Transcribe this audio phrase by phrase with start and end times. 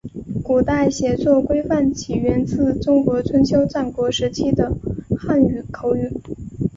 [0.43, 4.75] 古代写作规范起源自中国春秋战国时期的
[5.15, 6.09] 汉语口语。